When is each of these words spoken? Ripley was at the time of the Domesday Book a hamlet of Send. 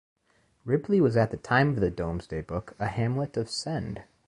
Ripley 0.65 0.99
was 0.99 1.15
at 1.15 1.29
the 1.29 1.37
time 1.37 1.69
of 1.75 1.75
the 1.79 1.91
Domesday 1.91 2.41
Book 2.41 2.73
a 2.79 2.87
hamlet 2.87 3.37
of 3.37 3.51
Send. 3.51 4.01